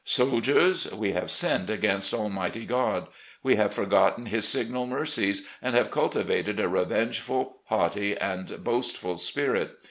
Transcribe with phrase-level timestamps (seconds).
[0.03, 0.91] Soldiers!
[0.91, 3.05] we have sinned against Almighty God.
[3.43, 9.77] We have forgotten His signal mercies, and have cultivated a revengeful, haughty, and boastful spirit.